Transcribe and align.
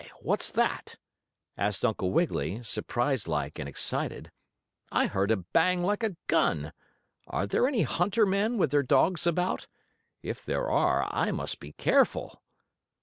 What's 0.19 0.49
that?" 0.53 0.95
asked 1.59 1.85
Uncle 1.85 2.11
Wiggily, 2.11 2.63
surprised 2.63 3.27
like 3.27 3.59
and 3.59 3.69
excited. 3.69 4.31
"I 4.91 5.05
heard 5.05 5.29
a 5.29 5.35
bang 5.37 5.83
like 5.83 6.01
a 6.01 6.15
gun. 6.25 6.73
Are 7.27 7.45
there 7.45 7.67
any 7.67 7.83
hunter 7.83 8.25
men, 8.25 8.57
with 8.57 8.71
their 8.71 8.81
dogs 8.81 9.27
about? 9.27 9.67
If 10.23 10.43
there 10.43 10.67
are 10.71 11.07
I 11.11 11.29
must 11.29 11.59
be 11.59 11.73
careful." 11.73 12.41